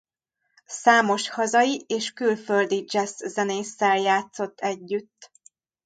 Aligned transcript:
Számos 0.65 1.29
hazai 1.29 1.85
és 1.87 2.11
külföldi 2.13 2.83
dzsesszzenésszel 2.83 3.97
játszott 3.97 4.59
együtt. 4.59 5.31